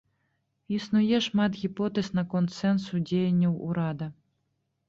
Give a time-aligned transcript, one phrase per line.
[0.77, 4.07] Існуе шмат гіпотэз наконт сэнсу дзеянняў урада.